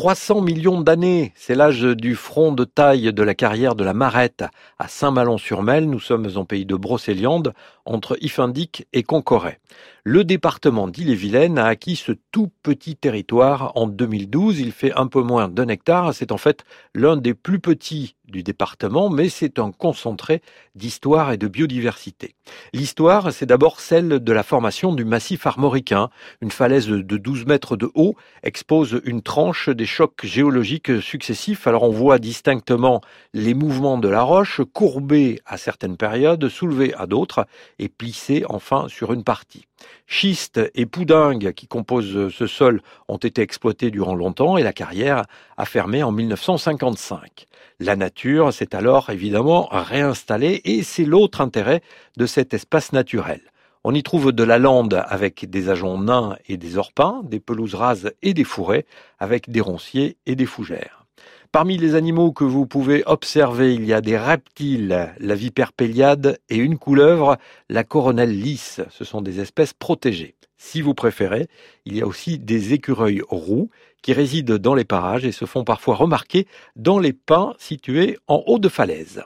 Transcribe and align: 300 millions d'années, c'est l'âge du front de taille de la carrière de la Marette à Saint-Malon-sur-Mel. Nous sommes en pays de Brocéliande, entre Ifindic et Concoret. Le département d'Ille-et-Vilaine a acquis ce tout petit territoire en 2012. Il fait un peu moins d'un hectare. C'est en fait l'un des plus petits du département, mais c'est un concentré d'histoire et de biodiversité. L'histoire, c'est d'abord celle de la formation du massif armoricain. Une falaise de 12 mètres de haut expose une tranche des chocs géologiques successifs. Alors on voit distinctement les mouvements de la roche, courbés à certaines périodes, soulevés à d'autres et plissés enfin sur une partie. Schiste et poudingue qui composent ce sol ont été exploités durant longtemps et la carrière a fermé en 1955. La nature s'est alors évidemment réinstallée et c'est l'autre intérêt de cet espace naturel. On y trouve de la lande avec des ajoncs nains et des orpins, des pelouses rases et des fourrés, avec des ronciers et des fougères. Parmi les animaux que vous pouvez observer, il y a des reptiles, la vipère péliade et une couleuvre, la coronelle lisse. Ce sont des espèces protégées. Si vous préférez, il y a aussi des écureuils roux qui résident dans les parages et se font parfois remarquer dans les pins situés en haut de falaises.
300 0.00 0.40
millions 0.40 0.80
d'années, 0.80 1.34
c'est 1.34 1.54
l'âge 1.54 1.82
du 1.82 2.14
front 2.14 2.52
de 2.52 2.64
taille 2.64 3.12
de 3.12 3.22
la 3.22 3.34
carrière 3.34 3.74
de 3.74 3.84
la 3.84 3.92
Marette 3.92 4.44
à 4.78 4.88
Saint-Malon-sur-Mel. 4.88 5.90
Nous 5.90 6.00
sommes 6.00 6.26
en 6.36 6.46
pays 6.46 6.64
de 6.64 6.74
Brocéliande, 6.74 7.52
entre 7.84 8.16
Ifindic 8.22 8.86
et 8.94 9.02
Concoret. 9.02 9.60
Le 10.04 10.24
département 10.24 10.88
d'Ille-et-Vilaine 10.88 11.58
a 11.58 11.66
acquis 11.66 11.94
ce 11.94 12.12
tout 12.32 12.50
petit 12.62 12.96
territoire 12.96 13.72
en 13.74 13.86
2012. 13.86 14.58
Il 14.58 14.72
fait 14.72 14.94
un 14.94 15.06
peu 15.06 15.20
moins 15.20 15.48
d'un 15.48 15.68
hectare. 15.68 16.14
C'est 16.14 16.32
en 16.32 16.38
fait 16.38 16.64
l'un 16.94 17.18
des 17.18 17.34
plus 17.34 17.60
petits 17.60 18.16
du 18.30 18.42
département, 18.42 19.10
mais 19.10 19.28
c'est 19.28 19.58
un 19.58 19.72
concentré 19.72 20.40
d'histoire 20.74 21.32
et 21.32 21.36
de 21.36 21.48
biodiversité. 21.48 22.34
L'histoire, 22.72 23.32
c'est 23.32 23.44
d'abord 23.44 23.80
celle 23.80 24.20
de 24.20 24.32
la 24.32 24.42
formation 24.42 24.94
du 24.94 25.04
massif 25.04 25.46
armoricain. 25.46 26.08
Une 26.40 26.50
falaise 26.50 26.86
de 26.86 27.16
12 27.16 27.44
mètres 27.44 27.76
de 27.76 27.90
haut 27.94 28.14
expose 28.42 29.02
une 29.04 29.20
tranche 29.20 29.68
des 29.68 29.86
chocs 29.86 30.24
géologiques 30.24 31.02
successifs. 31.02 31.66
Alors 31.66 31.82
on 31.82 31.90
voit 31.90 32.18
distinctement 32.18 33.02
les 33.34 33.52
mouvements 33.52 33.98
de 33.98 34.08
la 34.08 34.22
roche, 34.22 34.62
courbés 34.72 35.40
à 35.44 35.58
certaines 35.58 35.96
périodes, 35.96 36.48
soulevés 36.48 36.94
à 36.94 37.06
d'autres 37.06 37.46
et 37.78 37.88
plissés 37.88 38.44
enfin 38.48 38.86
sur 38.88 39.12
une 39.12 39.24
partie. 39.24 39.66
Schiste 40.06 40.60
et 40.74 40.86
poudingue 40.86 41.52
qui 41.52 41.66
composent 41.66 42.32
ce 42.32 42.46
sol 42.46 42.82
ont 43.08 43.16
été 43.16 43.42
exploités 43.42 43.90
durant 43.90 44.14
longtemps 44.14 44.56
et 44.56 44.62
la 44.62 44.72
carrière 44.72 45.24
a 45.56 45.64
fermé 45.64 46.02
en 46.02 46.12
1955. 46.12 47.46
La 47.78 47.96
nature 47.96 48.52
s'est 48.52 48.74
alors 48.74 49.10
évidemment 49.10 49.68
réinstallée 49.70 50.60
et 50.64 50.82
c'est 50.82 51.04
l'autre 51.04 51.40
intérêt 51.40 51.82
de 52.16 52.26
cet 52.26 52.52
espace 52.54 52.92
naturel. 52.92 53.40
On 53.82 53.94
y 53.94 54.02
trouve 54.02 54.32
de 54.32 54.44
la 54.44 54.58
lande 54.58 55.02
avec 55.06 55.48
des 55.48 55.70
ajoncs 55.70 56.04
nains 56.04 56.36
et 56.46 56.58
des 56.58 56.76
orpins, 56.76 57.22
des 57.24 57.40
pelouses 57.40 57.74
rases 57.74 58.12
et 58.20 58.34
des 58.34 58.44
fourrés, 58.44 58.84
avec 59.18 59.48
des 59.48 59.62
ronciers 59.62 60.18
et 60.26 60.36
des 60.36 60.44
fougères. 60.44 60.99
Parmi 61.52 61.76
les 61.76 61.96
animaux 61.96 62.30
que 62.30 62.44
vous 62.44 62.64
pouvez 62.64 63.02
observer, 63.06 63.74
il 63.74 63.84
y 63.84 63.92
a 63.92 64.00
des 64.00 64.16
reptiles, 64.16 65.12
la 65.18 65.34
vipère 65.34 65.72
péliade 65.72 66.38
et 66.48 66.56
une 66.56 66.78
couleuvre, 66.78 67.38
la 67.68 67.82
coronelle 67.82 68.38
lisse. 68.38 68.80
Ce 68.88 69.04
sont 69.04 69.20
des 69.20 69.40
espèces 69.40 69.72
protégées. 69.72 70.36
Si 70.58 70.80
vous 70.80 70.94
préférez, 70.94 71.48
il 71.86 71.96
y 71.96 72.02
a 72.02 72.06
aussi 72.06 72.38
des 72.38 72.72
écureuils 72.72 73.22
roux 73.28 73.68
qui 74.00 74.12
résident 74.12 74.58
dans 74.58 74.76
les 74.76 74.84
parages 74.84 75.24
et 75.24 75.32
se 75.32 75.44
font 75.44 75.64
parfois 75.64 75.96
remarquer 75.96 76.46
dans 76.76 77.00
les 77.00 77.12
pins 77.12 77.54
situés 77.58 78.16
en 78.28 78.44
haut 78.46 78.60
de 78.60 78.68
falaises. 78.68 79.24